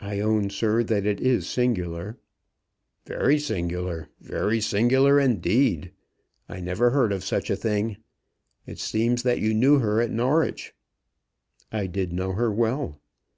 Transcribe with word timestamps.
"I 0.00 0.18
own, 0.18 0.50
sir, 0.50 0.82
that 0.82 1.06
it 1.06 1.20
is 1.20 1.46
singular." 1.48 2.18
"Very 3.06 3.38
singular, 3.38 4.08
very 4.20 4.60
singular 4.60 5.20
indeed. 5.20 5.92
I 6.48 6.58
never 6.58 6.90
heard 6.90 7.12
of 7.12 7.22
such 7.22 7.50
a 7.50 7.54
thing. 7.54 7.98
It 8.66 8.80
seems 8.80 9.22
that 9.22 9.38
you 9.38 9.54
knew 9.54 9.78
her 9.78 10.00
at 10.02 10.10
Norwich." 10.10 10.74
"I 11.70 11.86
did 11.86 12.12
know 12.12 12.32
her 12.32 12.50
well." 12.50 13.00